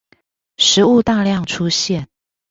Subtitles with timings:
[0.57, 2.07] 食物大量出現